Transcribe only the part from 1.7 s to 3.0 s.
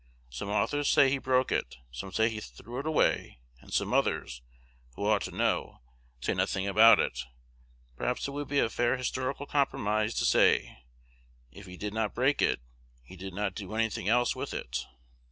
some say he threw it